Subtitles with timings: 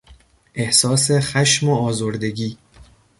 [0.55, 2.57] احساس خشم و آزردگی